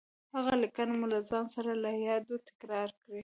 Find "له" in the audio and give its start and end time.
1.13-1.19, 1.83-1.91